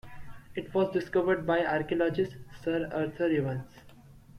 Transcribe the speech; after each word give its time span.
It 0.55 0.73
was 0.73 0.91
discovered 0.91 1.45
by 1.45 1.63
archaeologist 1.63 2.33
Sir 2.63 2.89
Arthur 2.91 3.25
Evans. 3.29 3.69